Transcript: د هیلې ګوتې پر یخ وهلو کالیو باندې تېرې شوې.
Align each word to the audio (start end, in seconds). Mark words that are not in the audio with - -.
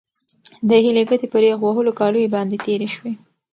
د 0.67 0.71
هیلې 0.83 1.03
ګوتې 1.09 1.27
پر 1.33 1.43
یخ 1.49 1.59
وهلو 1.63 1.97
کالیو 1.99 2.31
باندې 2.35 2.55
تېرې 2.65 2.87
شوې. 2.95 3.13